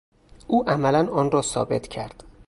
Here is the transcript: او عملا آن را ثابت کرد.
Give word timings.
او 0.47 0.69
عملا 0.69 1.11
آن 1.11 1.31
را 1.31 1.41
ثابت 1.41 1.87
کرد. 1.87 2.23